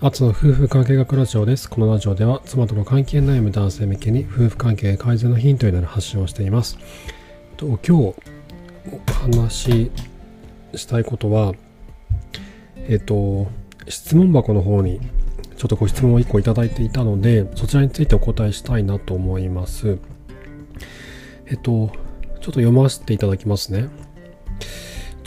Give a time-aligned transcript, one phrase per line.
[0.00, 1.68] アツの夫婦関係学ラジオです。
[1.68, 6.78] このラジオでは妻との関係悩む男性向けに夫婦関係改善のヒントになる発信をしています。
[7.56, 8.14] と今日お
[9.12, 9.90] 話し
[10.76, 11.52] したいことは、
[12.76, 13.48] えっと、
[13.88, 15.00] 質問箱の方に
[15.56, 19.98] ちょっとご質問を1個いただいていたので、そちらについてお答えしたいなと思います。
[21.46, 21.90] えっと、ちょっ
[22.38, 23.88] と読ませていただきますね。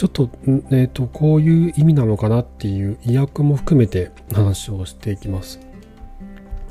[0.01, 0.29] ちょっと,、
[0.71, 5.59] えーと、こういう意味なのかなっていう意訳も含めて話をしていきます。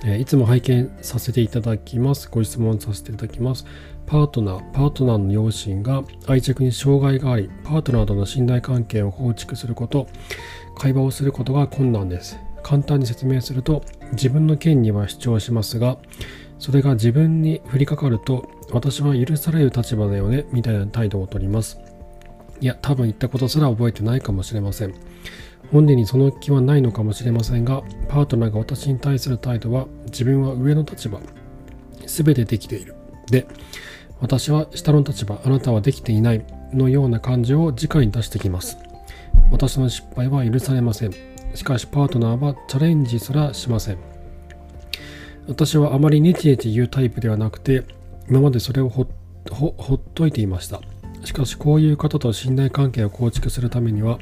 [0.04, 2.28] えー、いつも拝見させていただきます。
[2.28, 3.66] ご質問させていただきます。
[4.04, 10.08] パートナー、パートナーの両親が愛着に障害があり、パートナーとの信頼関係を構築すること、
[10.76, 12.36] 会話をすることが困難です。
[12.64, 15.98] 簡単に説明すると、自分の権利は主張しますが、
[16.58, 21.78] それが自分に降りかかると、私は許される立場だよね、みたいな態度をとります。
[22.60, 24.94] いや、多分言ったことすら覚えてないかもしれません。
[25.72, 31.20] 本人にその気はないのかもしれませんが、パートナーが私に対する態度は、自分は上の立場、
[32.06, 32.94] すべてできている。
[33.30, 33.46] で、
[34.20, 38.76] 私は下の立場、あなたはできていないのような感情を直に出してきます。
[39.50, 41.14] 私の失敗は許されません。
[41.54, 43.98] しかしパートナーはチャレンジすらしません。
[45.48, 47.84] 私はあまりネチネチ言うタイプではなくて、
[48.28, 50.80] 今までそれをほっといていました。
[51.24, 54.18] しかしこういう方と信頼関係を構築するためには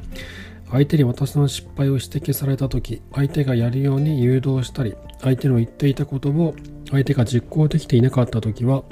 [0.71, 6.55] 相手に私の失敗を指摘された時相手がやるように誘導したり相手の言っていたことを
[6.91, 8.83] 相手が実行できていなかった時は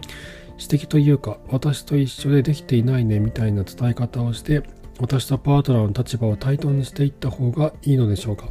[0.59, 4.63] 指摘というか私と一緒でできていないねみたいな伝え方をして
[4.99, 8.49] 私とパートナーの立場を対等にしていった方がいいのでしょうか。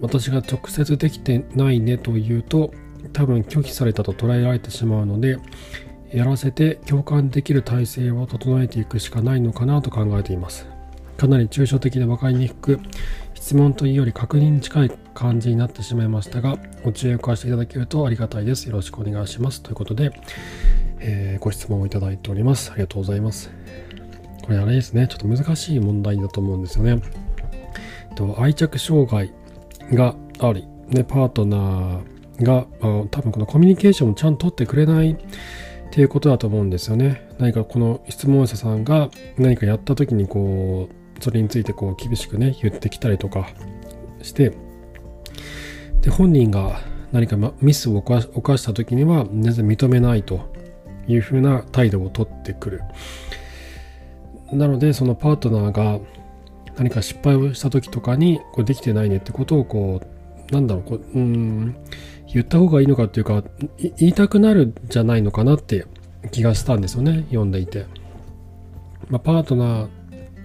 [0.00, 2.72] 私が直接できてないねと言うと
[3.12, 5.38] 多分拒否されたと捉えられてしまうので
[6.12, 10.66] やらせて共感できる体制を整えていくしかないのかなと考えています。
[11.16, 12.80] かなり抽象的で分かりにくく、
[13.34, 18.66] 質問というより確認に近い感じになってしまいましたが、ご注意をかしていただけるとありがたいです。
[18.66, 19.62] よろしくお願いします。
[19.62, 20.12] ということで、
[21.00, 22.70] えー、ご質問をいただいております。
[22.70, 23.50] ありがとうございます。
[24.44, 27.00] これあれですね、ちょっと難しい問題だと思うんですよね。
[28.14, 29.32] と愛着障害
[29.92, 32.66] があり、ね、パートナーが、
[33.10, 35.16] 多分このコミュニケーションをちゃんと取ってくれない
[35.86, 37.28] っていうことだと思うんですよね。
[37.38, 43.48] 何かこの質問者さんが何かやった時にこう、それについてこう厳しくね、言ってきたりとか
[44.22, 44.52] して、
[46.02, 46.80] で、本人が
[47.12, 48.20] 何かミスを犯
[48.58, 50.40] した時には全然認めないと
[51.08, 52.82] いうふうな態度をとってくる。
[54.52, 55.98] なので、そのパートナーが
[56.76, 60.00] 何か失敗をした時とかに、こうできてないねってことをこ
[60.50, 61.76] う、なんだろう、こう、うん、
[62.32, 63.42] 言った方がいいのかっていうか、
[63.98, 65.86] 言いたくなるんじゃないのかなって
[66.30, 67.86] 気がしたんですよね、読んでいて。
[69.08, 69.88] まあ、パートナ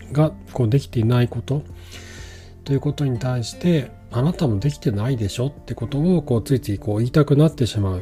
[0.09, 1.63] ーがこうできていないこと
[2.63, 8.01] ということに対して、あなたもできてないでしょってことをこうついついこう言いたくなってしまう。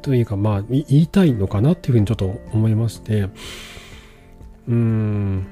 [0.00, 5.46] というか、まあ、言いたいのかなっていうふうにちょっと思いまして、うーん。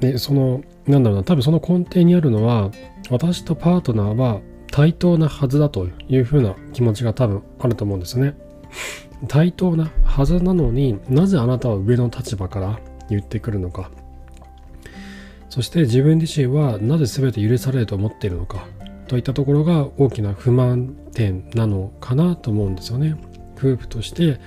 [0.00, 2.70] で、その、なんだろうな、多分その根底にあるのは、
[3.10, 4.40] 私とパートナーは
[4.72, 8.34] 対等なはずだというふうな気持ちが多分あると思うんですね。
[9.28, 13.90] 対等なはずなのになぜあなたは上の立場から言ってくるのか。
[15.50, 18.66] そして自分自身はなぜ全て許されると思っているのか
[19.06, 23.16] といったところが大きな不満点なのかなと思うんですよね。
[23.58, 24.40] 夫婦として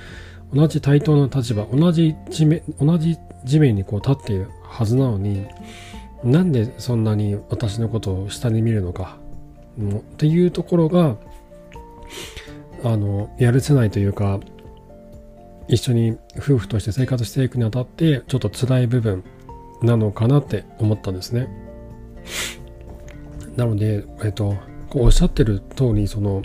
[0.51, 5.45] 同じ対等な立場、同じ地面同じ地面にこう立っているはずなのに
[6.23, 9.19] なんでそんなに私のことを下に見るのか
[9.77, 11.17] のっていうところが
[12.83, 14.39] あのやるせないというか
[15.67, 19.23] 一緒に夫婦として生活していくにあたってちょっと辛い部分
[19.81, 21.49] なのかなって思ったんですね。
[23.55, 24.57] なので、えっと、
[24.89, 26.43] こうおっしゃってる通りその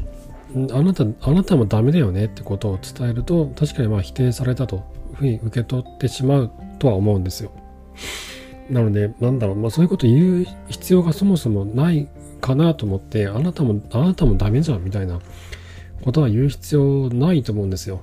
[0.72, 7.52] あなたあなたもダメだよねってことを伝えると確かにまあ否定されたというふうに受け取ってしまうとは思うんですよ。
[8.70, 12.08] なので、なんだろう、まあそういうこと言う必要がそもそもない
[12.40, 15.20] かなと思って、あなたも、あなたもダメじゃんみたいな
[16.02, 18.00] ことは言う必要ないと思うんですよ。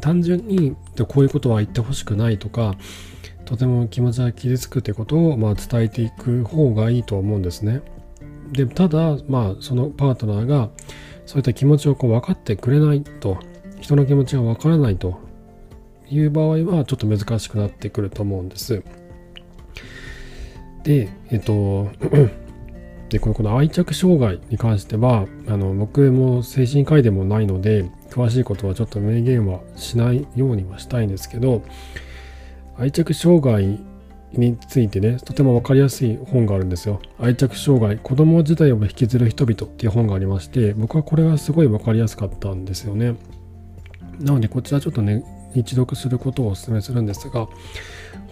[0.00, 0.76] 単純に
[1.08, 2.74] こういうことは言ってほしくないとか、
[3.46, 7.80] とても気持ちが傷つくってことをまあ伝えていく方がいいと思うんですね。
[8.52, 10.68] で、ただ、まあそのパートナーが
[11.24, 13.38] そういった気持ちをこう分かってくれないと、
[13.80, 15.18] 人の気持ちが分からないと
[16.10, 18.82] いう場合はちょっと難しくなってくると思うんです。
[20.84, 21.90] で、えっと、
[23.08, 31.62] で、このこの愛着障害に関しては、あの、僕も精神科医でもないので、詳しいことはちょっと明言はしないようにはしたいんですけど、
[32.76, 33.80] 愛着障害
[34.32, 37.00] についてね、とても分かりやすい本があるんですよ。
[37.18, 43.14] 愛着障害、子供時代を引きずる人々っていう本がありまして、僕はこれがすごい分かりやすかったんですよね。
[44.20, 45.24] なので、こちらちょっとね、
[45.54, 47.48] 一読することをお勧めするんですが、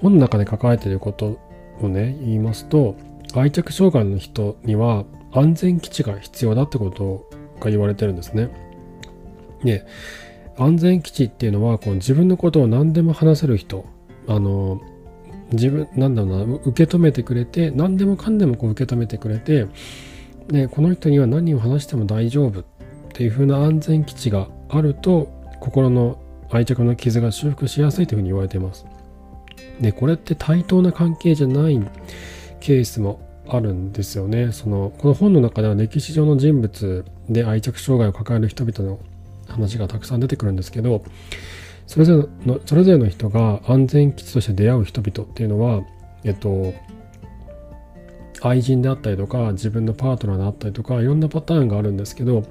[0.02, 1.38] 本の中で書かれていること
[1.80, 2.94] をね、言いますと、
[3.34, 7.28] 愛着障害の人には安全基地が必要だってこと
[7.60, 8.50] が言われてるんですね。
[9.62, 9.84] で、
[10.58, 13.84] 安全基地っていうのはこう自分のことを何でも話せる人
[14.26, 14.80] あの
[15.52, 19.66] 自分なんだろうな受け止めてくれて何でもかんでもこう受け止めてくれて
[20.48, 22.64] でこの人には何を話しても大丈夫っ
[23.12, 25.28] ていう風な安全基地があると
[25.60, 26.18] 心の
[26.50, 28.86] 愛着の傷が修復しやすいというふうに言われています。
[29.80, 31.80] でこれって対等な関係じゃない
[32.60, 34.52] ケースもあるんですよね。
[34.52, 38.98] そのこの本の中では歴史上の人物で愛着障害を抱える人々の
[39.48, 41.04] 話がたくさん出てくるんですけど
[41.86, 45.82] それぞれのそれぞれの人が安全基地として出会う人々っていうのは
[46.24, 46.74] えっと
[48.42, 52.44] 愛人であったりとか自分のパートナーであったりとかいろんなパターンがあるんですけど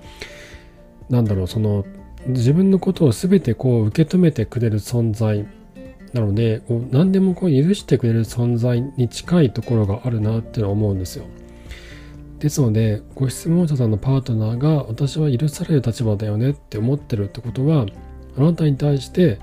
[1.09, 1.85] なんだろうその
[2.27, 5.45] 自分のことを全てこう受け止めてくれる存在
[6.15, 11.25] なのでこう何でもこう許してくれる存在に近いところがあるなっていうのは思うんですよ。
[12.39, 17.85] ですのでご質問者さんのパートナーが私は許される立場だよねって思ってるってことは
[18.37, 19.39] あなたに対して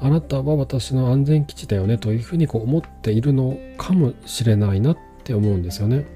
[0.00, 6.06] あなたは私の安全基地だよねというふうにこう思っているのかもしれないなって思うんですよね。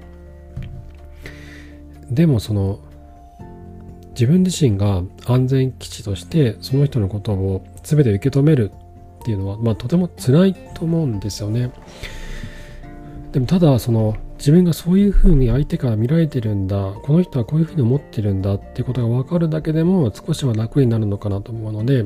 [2.09, 2.79] でもその
[4.11, 8.71] 自分自身が安全基地としてその人のことを全て受け止める
[9.19, 11.71] っていうのは、まあ、とても辛いと思うんですよね。
[13.31, 22.05] でもただその自分がそういうふうに相手から見られてるんだこの人はこういうふうに思ってるんだっていうことが分かるだけでも少しは楽になるのかなと思うので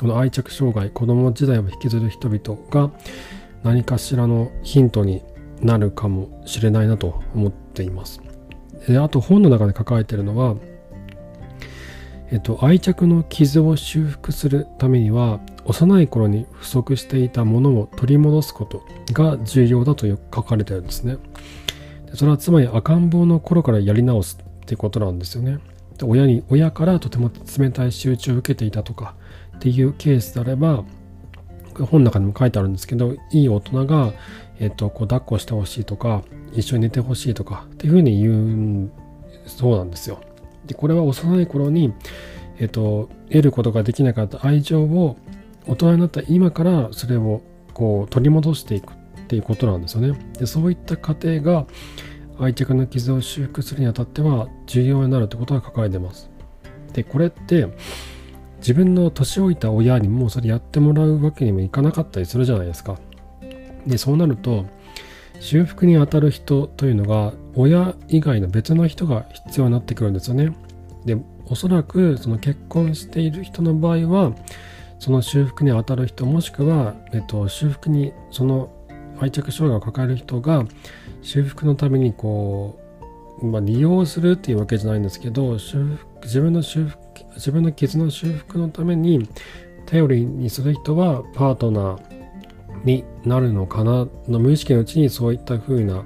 [0.00, 2.90] この愛着障害子供時代を引きずる人々が
[3.62, 5.22] 何かしらのヒントに
[5.60, 8.20] なるかもしれないなと思っています。
[8.88, 10.56] であと本の中で書かれているのは、
[12.32, 18.82] えっと、愛着の傷を修復するためには幼い頃に不足していたものを取り戻すこと
[19.12, 21.18] が重要だと書かれてるんですね。
[22.14, 25.58] それはつまり赤ん坊の頃からやり直すってことなんですよね。
[25.98, 29.14] で親に親からとても冷たい仕打ちを受けていたとか
[29.56, 30.84] っていうケースであれば
[31.74, 34.12] 本の中にも書いてあるんですけどいい大人が、
[34.58, 36.22] えっと、こう抱っこしてほしいとか
[36.54, 38.90] 一緒に寝てほしいとかっていうふうに言う
[39.46, 40.20] そうなんですよ。
[40.66, 41.92] でこれは幼い頃に、
[42.58, 45.16] えっと、得ることができなかった愛情を
[45.66, 47.42] 大人になった今からそれを
[47.74, 48.96] こう取り戻していくっ
[49.28, 50.18] ていうことなんですよね。
[50.38, 51.66] でそういった過程が
[52.38, 56.30] 愛着の傷を修復するにあたっては重要になるってことが書かれてます。
[56.92, 57.68] でこれって
[58.58, 62.98] 自分の年老いた親にもそれやってもらうわけにもいかなかったりするじゃないですか。
[63.86, 64.66] でそうなると
[65.40, 70.52] 修復にあたる人というのが親以外の別の人が必要になってくるんですよね。
[71.04, 71.16] で
[71.46, 74.32] おそらくその結婚している人の場合は
[74.98, 78.70] その修復に当たる人もしくは、えっと、修復にその
[79.20, 80.64] 愛着障害を抱える人が
[81.22, 82.78] 修復のためにこ
[83.40, 87.02] う、まあ、利用するっていうわけじゃないんですけど修復自分の修復
[87.34, 89.28] 自分の傷の修復のために
[89.86, 96.04] 頼りにする人はパートナーになるのかなの無意識のうちにそういった風な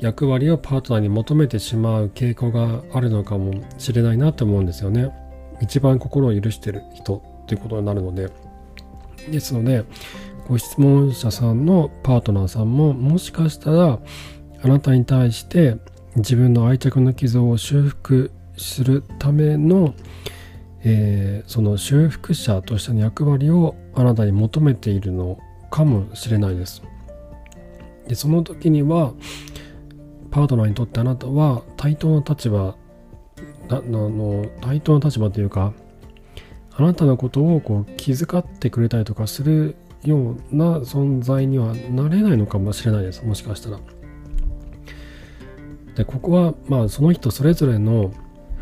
[0.00, 5.12] 役割をパートナーに求めてしまう傾向があるのかもしれないなと思うんですよね。
[5.60, 8.30] 一番心を許してる人ということになるので
[9.30, 9.84] ですので
[10.48, 13.98] ご質問者さんのパートナーさんももしかしたら
[14.62, 15.76] あなたに対して
[16.16, 19.94] 自分の愛着の傷を修復するための、
[20.82, 25.38] えー、その修復者としての役割をあなたに求めているの
[25.70, 26.82] かもしれないです。
[28.08, 29.12] でその時には
[30.30, 32.76] パートナーにとってあなたは対等な立場
[33.68, 35.72] なの対等な立場というか
[36.76, 43.78] あなたのことをこう気遣ってくれたりとかするような存在にはなれないのかもしれないですもしかしたら。
[45.94, 48.12] でここはまあその人それぞれの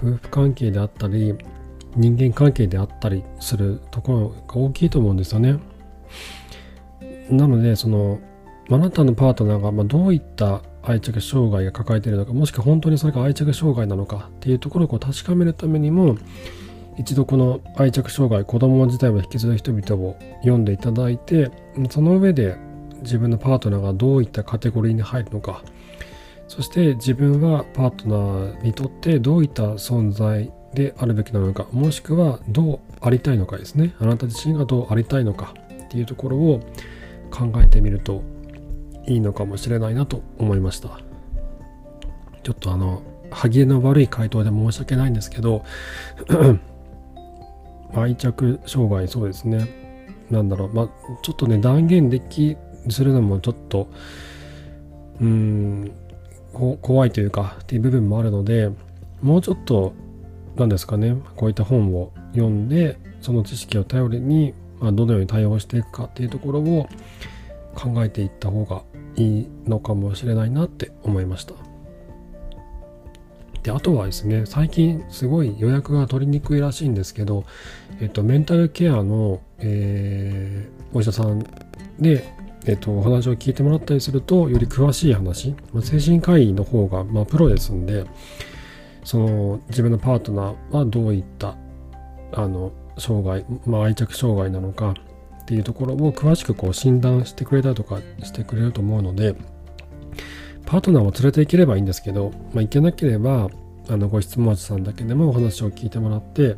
[0.03, 1.35] 夫婦関係であったり
[1.95, 5.59] 人間関係であったりするところが大きいと思うんですよね。
[7.31, 8.19] なのでその
[8.71, 16.17] あなたのパートナーがまどういった愛着障害が抱えているのかもしくは本当にそれが愛着障害なのかっていうところを確かめるためにも
[16.97, 21.51] 一度この愛着障害子供自体を引きずる人々を読んでいただいて
[21.91, 22.57] その上で
[23.03, 25.63] 自分のパートナーがどういったカテゴリーに入るのか
[26.49, 33.95] そして自分はパートナーにとってどういった存在であるべきなのかもしくはどうありたいのかですね。
[34.01, 35.55] あなた自身がどうありたいのか
[35.85, 36.61] っていうところを
[37.31, 38.23] 考えてみると
[39.09, 41.01] いいのかもしれないなと思いました。
[42.43, 45.65] ちょっとあの歯切れの悪い回答で申し訳ないんですけど
[47.95, 49.69] 愛着障害そうですね。
[50.31, 50.75] なんだろう。
[50.75, 50.89] まあ
[51.23, 52.57] ちょっとね断言でき
[52.91, 53.89] するのもちょっと
[55.21, 55.91] うん
[56.53, 58.71] 怖いというかっていう部分もあるので
[59.23, 59.95] もうちょっと
[60.57, 61.17] 何ですかね。
[61.37, 66.89] こういった本を読んでその知識を頼りに、まあ、どのように対応していくかっていうところを
[67.79, 68.83] 考えていった方が
[69.15, 71.55] いいのかもしれないなって思いました。
[73.63, 77.45] であとはですね最近すごい予約が取りにくいらしいんですけど、
[78.01, 81.41] えっと、メンタルケアの、えー、お医者さん
[81.99, 82.33] で、
[82.67, 88.07] えっと、お話を聞いてもらったりするとより詳しい話、まあ、精神科医の方が、まあ、プロですんで
[89.05, 91.57] その自分のパートナーはどういった
[92.33, 94.95] あの障害、まあ、愛着障害なのか
[95.49, 99.35] っていうところを詳しくこう診断してくれたりとかしてくれると思うので
[100.67, 103.49] パートナーを連れて行ければいいんですけど、まあ、行けなければ
[103.89, 106.57] あのご質問者さんだけでもお話を聞いてもらって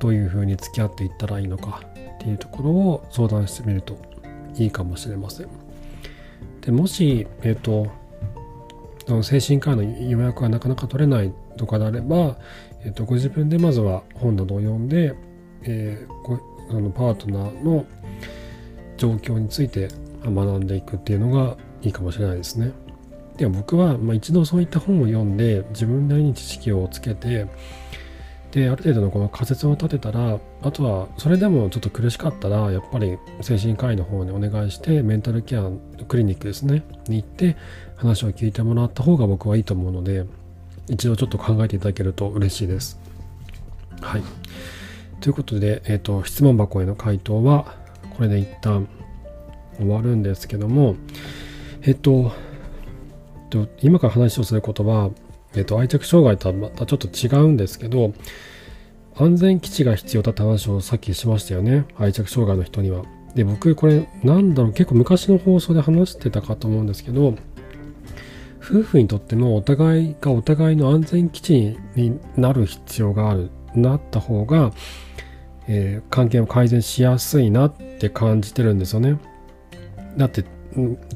[0.00, 1.80] どういうふうに付き合っていったらいいのか
[2.16, 3.96] っていうところを相談してみると
[4.58, 5.48] いいかもしれません。
[6.60, 7.90] でもし、えっ、ー、と
[9.22, 12.36] 精神科医の予約がなかなか取れないとかであれば、
[12.84, 15.14] えー、とご自分でまずは本などを読んで、
[15.62, 17.84] えー、あのパートナーの
[18.96, 19.88] 状況について
[20.24, 22.72] 学んでいくっていうのがいいかもしれないですね。
[23.36, 27.46] では僕は、まあ、一度そういった本を読んで自分なりに知識をつけて
[28.52, 35.70] である程度のこの仮説を立てたらあとはそれでもちょっと苦しかったらやっぱり精神科医の方にお願いしてメンタルケア
[36.06, 37.56] クリニックですねに行って
[37.96, 40.26] 話を聞いてもらった方が僕はいいと思うので
[40.88, 42.98] 一度ちょっと考えていただけると嬉しいです。
[44.00, 44.22] はい。
[45.20, 47.76] ということで、えっ、ー、と、質問箱への回答は
[48.16, 48.88] これで一旦
[49.76, 50.96] 終わるんですけども、
[51.82, 52.32] えっ、ー、と、
[53.82, 55.10] 今から話をすることは、
[55.54, 58.12] えっと、愛着障害とはまたちょっと違うんですけど、
[59.16, 61.84] 安全基地が必要だって話をさっきしましたよね。
[61.98, 63.04] 愛着障害の人には。
[63.34, 67.34] で、僕、これ、なんだろう、結構昔の放送で話してたかと思うんですけど、
[68.62, 74.72] 夫婦にとってもお互いがお互いの安全基地になる必要がある、なった方が、
[75.72, 79.18] えー、関係を改善しやすいなって感じてるんですよね。
[80.16, 80.44] だって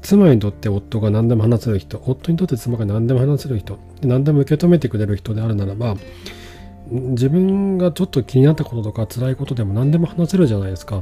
[0.01, 5.97] 妻にとって夫が何でも話せる人夫にとって妻が何でも話せる人何でも受け止めてくれる人であるならば
[6.91, 11.01] 自分がちょっと気になったこととか辛いことでも何でも話せるじゃないですか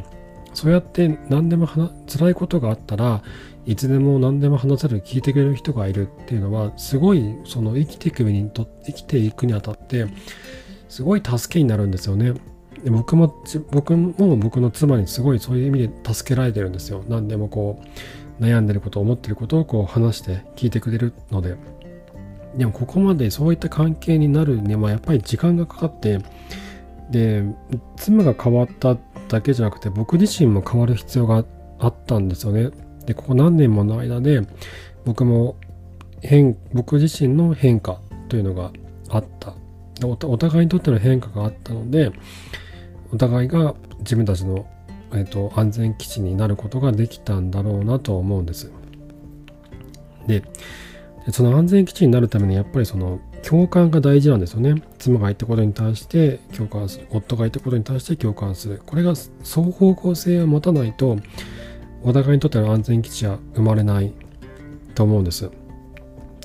[0.54, 3.22] そうやって何でも辛いことがあったら
[3.64, 10.06] いつでも何でも話せる聞いてくれる人がいるっていうのはすごいその生きていくにと生きていくにあたって
[10.88, 12.34] すごい助けになるんですよね
[12.84, 13.34] で僕も
[13.70, 17.04] 僕も僕の妻にすごいそういう意味で助けられてるんですよ。
[17.08, 17.80] 何でもこ
[18.40, 21.56] う悩んでること思ってることをこう話して聞いてくれるので。
[22.56, 26.18] でもここまでそういった関係になるにはやっぱり時間がかかって
[27.10, 27.42] で
[27.96, 28.98] 妻が変わった
[29.28, 31.46] だけじゃなくて僕自身も変わる必要が
[31.78, 32.70] あったんですよね。
[33.06, 34.42] でここ何年もの間で
[35.06, 35.56] 僕も
[36.20, 38.70] 変僕自身の変化というのが
[39.08, 39.54] あった。
[40.04, 42.10] お互いにとっての変化があったので
[43.12, 44.66] お互いが自分たちの
[45.14, 48.72] えーと、安全基地になることができたんだろうなと思うんです。
[50.26, 50.42] で
[51.30, 54.82] その安全基地になるためにやっぱりその共感が大事なんですよね。
[54.98, 57.06] 妻が言ったことに対して共感する。
[57.10, 58.82] 夫が言ったことに対して共感する。
[58.84, 61.18] これが双方向性を持たないと、
[62.02, 64.12] お互いにとっての安全基地は生まれない
[64.94, 65.50] と思うんです。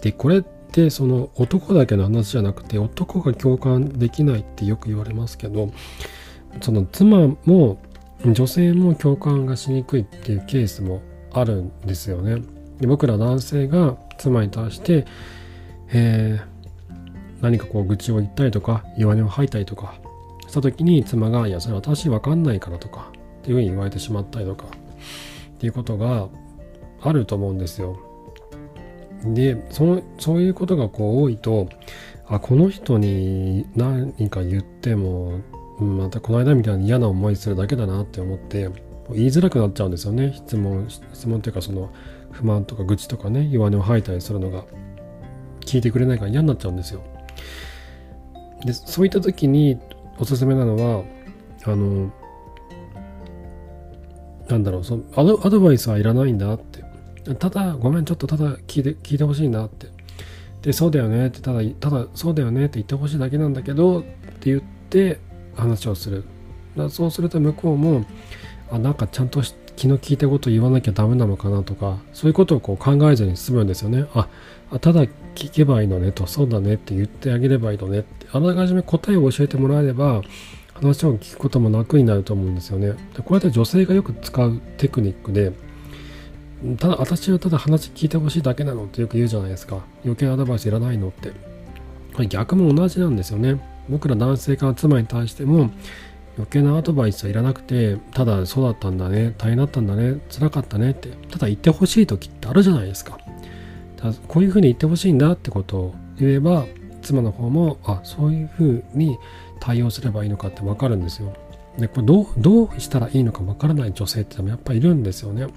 [0.02, 5.72] で、これってその男だけの話じゃなくて、男が共感できないってよく言われますけど、
[6.62, 7.78] その妻も
[8.26, 12.42] 女性も共感がしにくいっていうケースもあるんですよね。
[12.80, 15.06] で僕ら男性が妻に対して、
[15.90, 19.96] えー、何かこう愚痴を言ったりとか弱音を吐いたりとか
[20.48, 24.70] した時に妻が「いやそれ私わかんないから」とかっていうふうに言われてしまったりとかっ
[25.60, 26.28] ていうことが
[27.02, 27.98] あると思うんですよ。
[29.24, 31.68] でそのそういうことがこう多いと
[32.28, 35.40] あこの人に何か言っても
[35.80, 38.70] またこの間みたいに嫌な思いするだけだなって思って
[39.12, 40.34] 言いづらくなっちゃうんですよね。
[40.36, 41.92] 質問質問っていうかその
[42.32, 44.64] 不満とか愚痴とかね弱音を吐いたりするのが。
[45.68, 47.02] 聞いてくれないから嫌になっちゃうんですよ。
[48.66, 49.78] でそういった時に
[50.18, 51.04] おすすめなのは
[51.66, 52.12] あの
[54.48, 56.88] なんだろうそのアドアドバイスはいらないんだって。
[57.36, 59.88] ただごめんちょっとただ聞いて聞いてほしいなって。
[60.62, 65.20] でそうだよねってただただそうだよねって言ってほしいだけなんだけどって言って
[65.58, 66.24] 話をする。
[66.90, 68.06] そうすると向こうも
[68.72, 69.42] あなんかちゃんと
[69.76, 74.06] 気の利いたこと言わなきゃダメなのかなとかそういうことをこう考えずに進むんですよね。
[74.14, 74.28] あ
[74.80, 80.22] ただ聞けばいいのねとそうだねって言ってあげればいいのねってあらかじめ答えを教えてもらえれば
[80.74, 82.94] 話を聞くことも楽になると思うんですよね。
[83.16, 85.54] でこれって女性がよく使うテクニックで
[86.78, 89.80] ただ私はただ話聞いてほしいだけなのってよく言うじゃないですか。
[90.04, 91.32] 余計アドバイスいらないのって。
[92.14, 93.62] これ逆も同じなんですよね。
[93.90, 95.72] 僕ら男性から妻に対しても
[96.38, 103.18] 余計なアドバイスはいらなくてただそうだったんだね大変だったんだね辛かったねってただ言ってほしい時ってあるじゃないですか。
[103.98, 106.66] だこういうふうに言ってほしいんだってことを言えば
[107.02, 109.18] 妻の方もあそういうふうに
[109.60, 111.34] 対応すればいいのかって分かるんですよ。
[111.80, 115.42] でこれどうどうしたらいいのか分からない女性ってやっぱいるんですよね。
[115.42, 115.48] や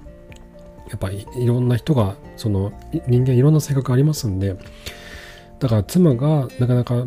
[0.95, 2.73] っぱりいろんな人がその
[3.07, 4.55] 人間いろんな性格ありますんで。
[5.59, 7.05] だから妻がなかなか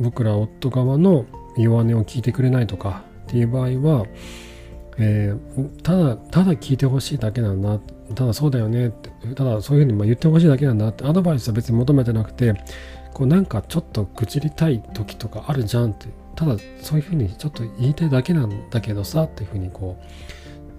[0.00, 4.06] 僕ら夫側の弱音を聞いてくれないとかっていう場合は、
[4.98, 7.78] えー、ただただ聞いてほしいだけなんだ。
[8.14, 12.54] ただそうだよねってただそういうふうに言ってほしいだけなんだってアドバイスは別に求めてなくて
[13.14, 19.96] こうなんかちょっと愚痴りたい時とかあるじゃんってただそういうふうにちょっと言いたいだけなんだけどさっていうふうにこ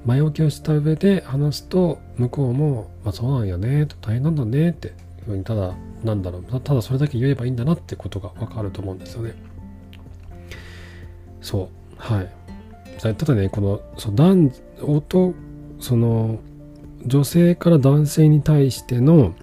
[0.03, 4.95] う前置きをした上で話すと向こうも、まあ、そうなんやねと大変なんだねっていう
[5.25, 5.73] ふうにただ
[6.03, 6.43] なんだろう。
[6.61, 9.33] ただそれだけ言えばいいんだなってことがわかると思うんですよね。
[11.41, 11.95] そう。
[11.97, 12.31] はい。
[12.99, 15.35] ただねこのそ男音
[15.79, 16.39] その
[17.05, 19.35] 女性から男性に対しての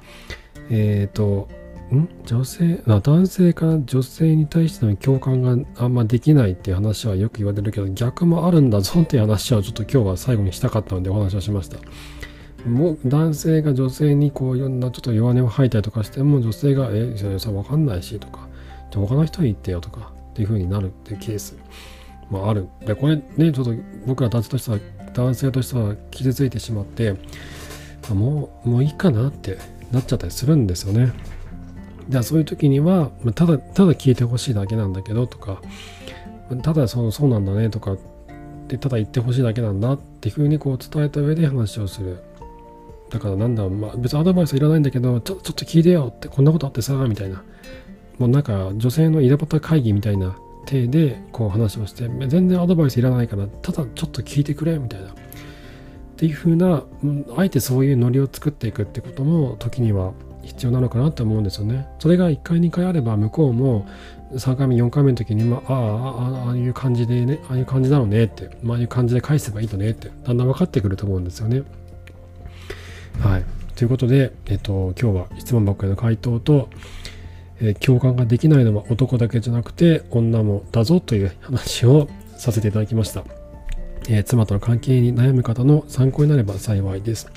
[0.71, 1.49] えっ、ー、と
[1.95, 2.09] ん？
[2.25, 2.83] 女性？
[2.87, 11.77] あ男性から女性に対しての共感があんまできないっていう話はよく言われるけど逆もあるんだぞっていう話はちょっと今日は最後にしたかったのでお話をしました。
[12.67, 18.49] もう男性が女性にこういろんなちょっと弱音を吐いたりとかしても女性が「えそれさ分かんないし」とか
[18.91, 21.57] 「じゃ他の人に言ってよ」とかっていう風になるっていうケース。
[22.33, 22.67] もある。
[22.85, 23.75] でこれねちょっと
[24.07, 24.79] 僕ら男性としては
[25.15, 27.15] 男性としては傷ついてしまって
[28.13, 29.59] もうもういいかなって
[29.93, 31.13] なっちゃったりするんですよね。
[32.09, 35.61] じゃあそういう時にはただただ聞いてほしいだけなんだけどとか
[36.63, 37.97] ただそうそうなんだねとか
[38.67, 42.19] でただ言ってほしいだけなんだっていうふうにこう伝えた上で話をする。
[43.13, 47.43] だからなんだ、まあ、別にアドバイスいらないんだけどちょちょっと聞いてよってこんなことあってさみたいな
[48.19, 55.13] もうなんか女性の井戸端会議みたいな体でこう話をして全然アドバイスいらないからただちょっと聞いてくれみたいなっ
[56.17, 56.85] ていう風な
[57.37, 61.87] あえてそういうノリを作っていくってことも時には必要なのかなって思うんですよね。
[61.99, 63.87] それが1回2回あれば向こうも
[64.33, 71.63] 3回目4回目の時に、まあ、ああああいう感じでねああいう感じなのねって、まああいう感じで返せばいいとねってだんだん分かってくると思うんですよね。
[73.21, 73.45] はい。
[73.77, 76.69] ということで、えっと、今日は質問箱への回答と、
[77.61, 83.25] え共感ができないのは男だけじゃなくて女もだぞという話をさせていただきました。
[84.09, 87.31] えー、妻との関係に悩む方の参考になれば幸いです。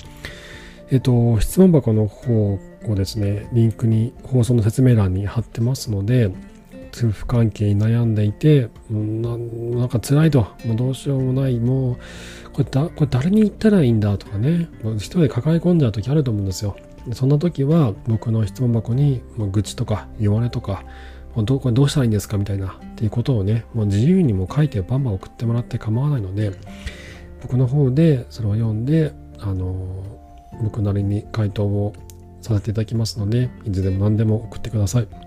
[0.90, 2.54] えっ、と、質問箱の方
[2.88, 6.30] をですね、リンクに放送の説明欄に貼ってますので、
[7.04, 16.76] 夫婦関係に悩んでいて、ななんか辛いと、もうどうしようもない、もう、これだこれ誰に言ったらいいんだとかね、一人で抱え込んじゃう時あると思うんですよ。
[17.12, 20.84] そんな時は僕の質問箱にもう愚痴とか弱音とか
[21.36, 26.52] どこれどうしたらいいんですかみたいなっていうことをねもう自由にも書いてバンバン送ってもらって構わないので
[27.42, 30.02] 僕の方でそれを読んであの
[30.62, 31.92] 僕なりに回答を
[32.40, 35.25] させていただきますのでいつでも何でも送ってください。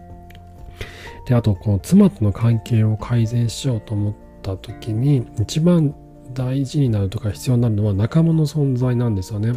[1.30, 5.94] であとこの妻との関係を改善しようと思った時に一番
[6.34, 9.54] 大事になるとか必要になるのは仲間の存在なんですよね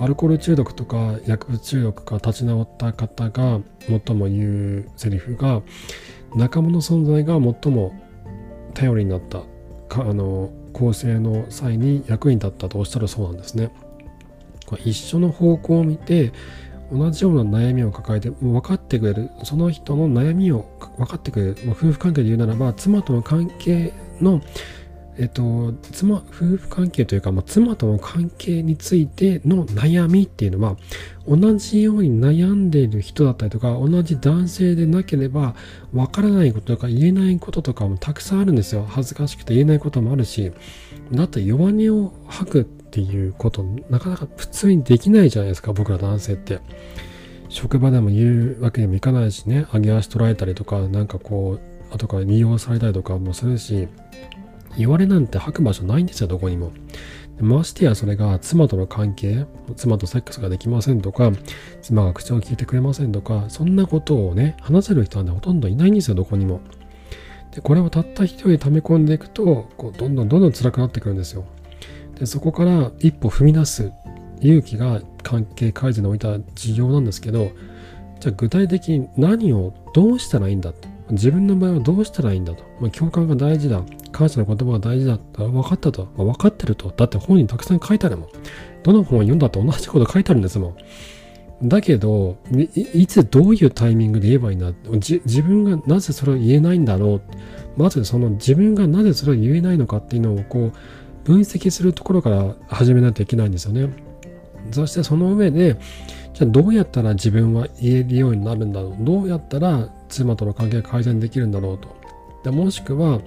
[0.00, 5.62] アルコール中毒とか薬物中毒か立ち直った方が最も言うセリフが
[6.34, 7.94] 仲間の存在が最も
[8.74, 9.42] 頼りになった
[9.88, 13.70] かあの構成の際に役に立ったとおっしゃるそうなんですね。
[14.84, 16.32] 一緒の方向を見て
[16.92, 24.40] 同じような悩みを抱えて分かってくれるその人の悩みを分かってくれるまあ夫婦関係で言うならば妻との関係の
[25.18, 30.76] えっと、妻、夫婦関係というか、まあ、妻との関係についての悩みっていうのは、
[31.26, 35.54] 同じように悩んでいる人だったりとか、同じ男性でなければ、
[35.94, 38.84] わからないこととか言えないこととかもたくさんあるんですよ。
[38.86, 40.52] 恥ずかしくて言えないこともあるし、
[41.12, 42.64] だって弱音を吐くっ
[42.96, 46.60] ていうこと、なかなか普通にできないじゃないですか、僕ら男性って。
[47.50, 51.58] 職場でも言うわけにもいかないしね、上げ足取られたりとか、なんかこ
[51.90, 53.88] う、後から利用されたりとかもするし、
[54.78, 56.72] 言われなんて吐く場所ないんですよ、どこにも。
[57.38, 59.44] ましてやそれが妻との関係、
[59.76, 61.32] 妻とセックスができませんとか、
[61.82, 66.62] 妻が口を聞いてくれませんとか、そんなことをね、話せる人はね、ほとんどいないんですよ、どこにも。
[67.54, 71.44] で、これをたった一人で溜め込んでいくと、こうどんどんどんどん辛くなってくるんですよ。
[72.18, 73.92] でそこから一歩踏み出す
[74.40, 77.50] 勇気が関係改善においた事情なんですけど
[78.20, 80.88] じゃあ具体的に何をどうしたらいいんだと。
[81.10, 83.82] 自分の場合はどうしたらいいんだと、まあ、共感が大事だ。
[84.10, 86.88] 感謝の言葉が大事だった分かったと、まあ、分かってると。
[86.88, 88.28] だって本にたくさん書いてあるもん。
[88.82, 90.68] どの本を読んだって同じこと書いてあるんですも
[91.62, 91.68] ん。
[91.68, 94.72] だけどいつどういうタイミングで言えばいいんだ。
[94.92, 97.22] 自分がなぜそれを言えないんだろう。
[97.76, 100.72] まずその自分がなぜそれを言えないのかっていうのをこう
[101.26, 103.92] 分析するところから始めないといけないんですよね。
[104.70, 105.76] そしてその上で
[106.34, 108.96] じゃあどうやったら自分は言えるようになるんだろう。
[109.00, 111.88] どうやったら妻との関係が改善できるんだろうと。
[112.44, 113.20] でもしくは、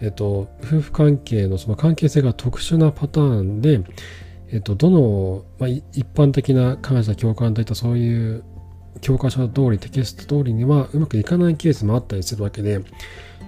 [0.00, 3.82] えっと、夫婦関係のその関係性が特殊なパターンで、
[4.50, 8.42] えっと、どの、まあ、一般的な感謝共感といったそういう
[9.00, 12.80] 教科書通りテキスト通りにはうまくいかないケースもあったりするわけで。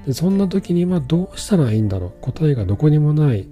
[0.07, 2.13] でそんな時にはどうしたらいいんだろう。
[2.21, 3.47] 答えがどこにもない。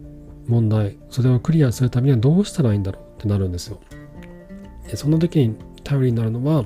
[0.48, 3.80] 問題それをクリアするためにはどうしたらいいんだろうってなるんですよ
[4.88, 6.64] でその時に頼りになるのは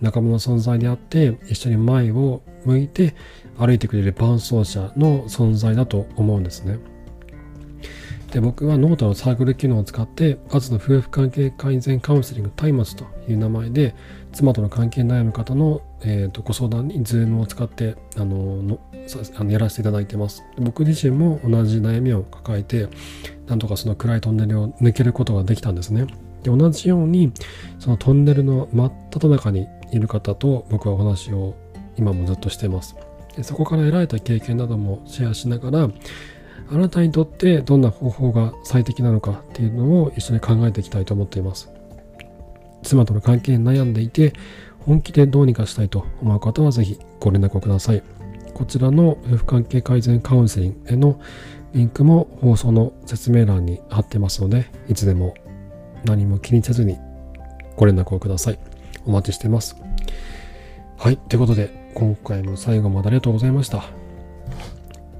[0.00, 3.14] 仲間の存在であって一緒に前を向いて
[3.58, 6.78] 歩いてくれる伴走者の存在だと思うんですね。
[8.34, 13.94] で僕はノートのサークル機能を使ってアツの夫婦関係改善カウンセリングタイマスという名前で
[14.32, 18.80] 妻との関係悩む方の、えーと、ご相談に Zoomを使ってあのの
[19.38, 20.42] あのやらせていただいてます。
[20.58, 22.88] 僕自身も同じ悩みを抱えて
[23.46, 26.08] なんとかその暗いトンネルを抜けることができたんですね。
[26.42, 27.32] で同じように
[27.78, 31.54] そのトンネルの真っ只中にいる方と僕はお話を
[31.96, 32.96] 今もずっとしてます。
[33.36, 35.88] でそこから得られた経験などもシェアしながら
[36.70, 41.70] あなたにとってどんな方法が最適なのかっていうのを一緒に考えていきたいと思っています
[42.82, 44.32] 妻との関係に悩んでいて
[44.80, 48.02] 本気でどうにかしたいと思う方はぜひご連絡をください
[48.54, 51.20] こちらの夫婦関係改善カウンセリングへの
[51.72, 55.34] リンクも放送の説明欄に貼ってますのでいつでも
[56.04, 56.98] 何も気にせずに
[57.76, 58.58] ご連絡をください。
[59.06, 59.76] お待ちしてます。
[60.96, 61.16] はい。
[61.16, 64.03] ということで、今回も最後までありがとうございました。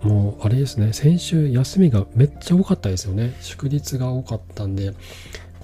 [0.04, 0.92] もう、あれですね。
[0.92, 3.34] 先週休みがめっちゃ多かったですよね。
[3.40, 4.92] 祝日が多かったんで、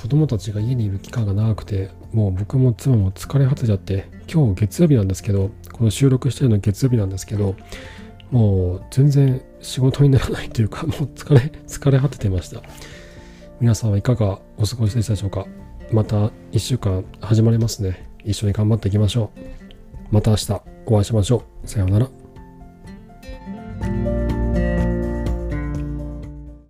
[0.01, 7.55] 子供たちが家にいる期間が長くて、もう僕も妻も疲れ果てちゃって、今日月曜日なんですけど、この収録してるの月曜日なんですけど、
[8.31, 12.63] もう全然仕事にならないというか、もう疲れ、疲れ果ててました。
[13.61, 15.47] 皆さんはいかがお過ごしでしたでしょうか？
[15.93, 18.09] また1週間始まりますね。
[18.25, 19.41] 一緒に頑張っていきましょう。
[20.11, 21.69] また明日お会いしましょう。
[21.69, 22.20] さようなら。
[23.83, 24.40] you